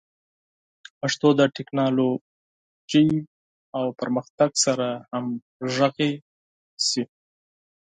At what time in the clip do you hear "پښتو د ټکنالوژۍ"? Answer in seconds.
0.99-3.09